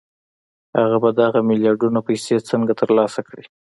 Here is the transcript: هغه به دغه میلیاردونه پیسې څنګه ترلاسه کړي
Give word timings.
هغه 0.79 0.97
به 1.03 1.09
دغه 1.21 1.39
میلیاردونه 1.49 1.99
پیسې 2.07 2.35
څنګه 2.49 2.73
ترلاسه 2.81 3.19
کړي 3.27 3.43